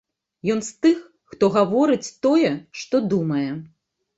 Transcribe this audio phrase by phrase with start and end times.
[0.53, 1.03] Ён з тых,
[1.33, 2.51] хто гаворыць тое,
[2.85, 3.47] што думае.